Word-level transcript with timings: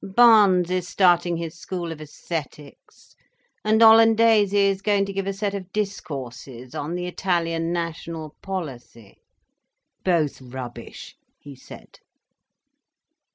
"Barnes 0.03 0.71
is 0.71 0.87
starting 0.87 1.37
his 1.37 1.53
school 1.59 1.91
of 1.91 1.99
æsthetics, 1.99 3.13
and 3.63 3.83
Olandese 3.83 4.51
is 4.51 4.81
going 4.81 5.05
to 5.05 5.13
give 5.13 5.27
a 5.27 5.31
set 5.31 5.53
of 5.53 5.71
discourses 5.71 6.73
on 6.73 6.95
the 6.95 7.05
Italian 7.05 7.71
national 7.71 8.35
policy—" 8.41 9.21
"Both 10.03 10.41
rubbish," 10.41 11.17
he 11.37 11.55
said. 11.55 11.99